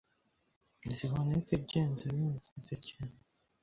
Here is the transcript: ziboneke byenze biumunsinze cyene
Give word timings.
ziboneke 0.95 1.53
byenze 1.63 2.03
biumunsinze 2.13 2.73
cyene 2.87 3.15